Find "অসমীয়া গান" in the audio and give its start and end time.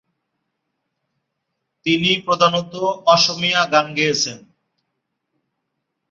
3.07-3.87